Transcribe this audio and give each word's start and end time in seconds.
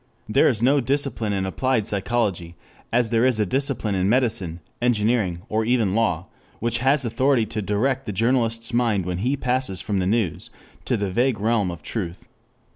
There 0.27 0.47
is 0.47 0.63
no 0.63 0.79
discipline 0.79 1.31
in 1.31 1.45
applied 1.45 1.85
psychology, 1.85 2.55
as 2.91 3.11
there 3.11 3.23
is 3.23 3.39
a 3.39 3.45
discipline 3.45 3.93
in 3.93 4.09
medicine, 4.09 4.59
engineering, 4.81 5.43
or 5.47 5.63
even 5.63 5.93
law, 5.93 6.25
which 6.59 6.79
has 6.79 7.05
authority 7.05 7.45
to 7.45 7.61
direct 7.61 8.07
the 8.07 8.11
journalist's 8.11 8.73
mind 8.73 9.05
when 9.05 9.19
he 9.19 9.37
passes 9.37 9.79
from 9.79 9.99
the 9.99 10.07
news 10.07 10.49
to 10.85 10.97
the 10.97 11.11
vague 11.11 11.39
realm 11.39 11.69
of 11.69 11.83
truth. 11.83 12.27